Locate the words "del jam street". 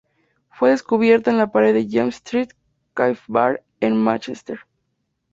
1.75-2.47